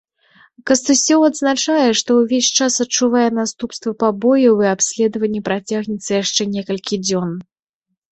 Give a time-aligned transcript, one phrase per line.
[0.69, 7.31] Кастусёў адзначае, што ўвесь час адчувае наступствы пабояў і абследаванне працягнецца яшчэ некалькі дзён.